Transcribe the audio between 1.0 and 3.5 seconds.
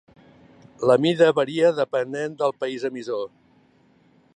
mida varia dependent del país emissor.